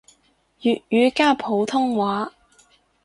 [0.59, 2.33] 粵語加普通話